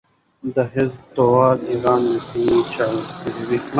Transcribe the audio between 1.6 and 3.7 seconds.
ایران رسنۍ چاپېدې.